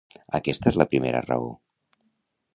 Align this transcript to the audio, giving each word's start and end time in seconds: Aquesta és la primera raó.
Aquesta 0.37 0.71
és 0.71 0.79
la 0.83 0.87
primera 0.95 1.21
raó. 1.27 1.53